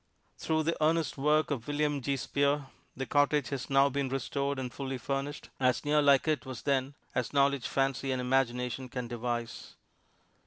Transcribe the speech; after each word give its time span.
Through 0.35 0.63
the 0.63 0.83
earnest 0.83 1.15
work 1.15 1.51
of 1.51 1.67
William 1.67 2.01
G. 2.01 2.17
Spear, 2.17 2.65
the 2.97 3.05
cottage 3.05 3.49
has 3.49 3.69
now 3.69 3.87
been 3.87 4.09
restored 4.09 4.57
and 4.57 4.73
fully 4.73 4.97
furnished, 4.97 5.51
as 5.59 5.85
near 5.85 6.01
like 6.01 6.27
it 6.27 6.43
was 6.43 6.63
then 6.63 6.95
as 7.13 7.33
knowledge, 7.33 7.67
fancy 7.67 8.11
and 8.11 8.19
imagination 8.19 8.89
can 8.89 9.07
devise. 9.07 9.75